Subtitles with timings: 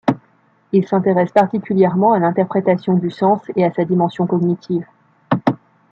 [0.71, 4.87] Il s'intéresse particulièrement à l'interprétation du sens et à sa dimension cognitive.